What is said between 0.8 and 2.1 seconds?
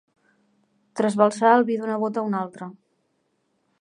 Trasbalsar el vi d'una